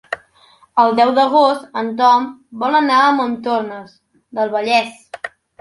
[0.83, 2.25] El deu d'agost en Tom
[2.65, 3.95] vol anar a Montornès
[4.39, 5.01] del Vallès.